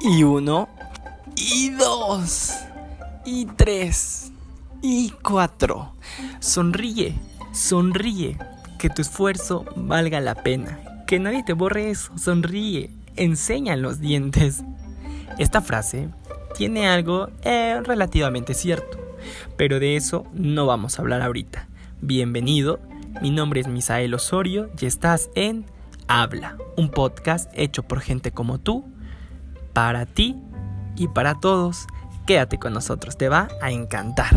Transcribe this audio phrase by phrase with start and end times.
[0.00, 0.68] y uno,
[1.36, 2.54] y dos,
[3.24, 4.32] y tres,
[4.82, 5.92] y cuatro.
[6.40, 7.14] Sonríe,
[7.52, 8.38] sonríe,
[8.78, 10.80] que tu esfuerzo valga la pena.
[11.06, 14.62] Que nadie te borre eso, sonríe, enseña los dientes.
[15.38, 16.08] Esta frase
[16.56, 18.98] tiene algo eh, relativamente cierto,
[19.56, 21.68] pero de eso no vamos a hablar ahorita.
[22.00, 22.80] Bienvenido,
[23.20, 25.66] mi nombre es Misael Osorio y estás en
[26.08, 28.90] Habla, un podcast hecho por gente como tú
[29.80, 30.36] para ti
[30.94, 31.86] y para todos.
[32.26, 34.28] Quédate con nosotros, te va a encantar.